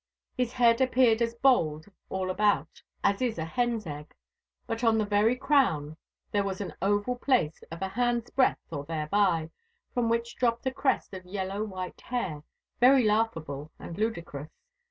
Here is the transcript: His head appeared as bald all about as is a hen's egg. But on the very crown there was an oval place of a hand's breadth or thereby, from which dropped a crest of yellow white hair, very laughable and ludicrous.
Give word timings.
His 0.35 0.53
head 0.53 0.81
appeared 0.81 1.21
as 1.21 1.35
bald 1.35 1.85
all 2.09 2.31
about 2.31 2.81
as 3.03 3.21
is 3.21 3.37
a 3.37 3.45
hen's 3.45 3.85
egg. 3.85 4.15
But 4.65 4.83
on 4.83 4.97
the 4.97 5.05
very 5.05 5.35
crown 5.35 5.95
there 6.31 6.43
was 6.43 6.59
an 6.59 6.73
oval 6.81 7.15
place 7.15 7.61
of 7.69 7.83
a 7.83 7.89
hand's 7.89 8.31
breadth 8.31 8.65
or 8.73 8.83
thereby, 8.83 9.51
from 9.93 10.09
which 10.09 10.37
dropped 10.37 10.65
a 10.65 10.71
crest 10.73 11.13
of 11.13 11.23
yellow 11.23 11.63
white 11.63 12.01
hair, 12.01 12.41
very 12.79 13.03
laughable 13.03 13.69
and 13.77 13.95
ludicrous. 13.99 14.49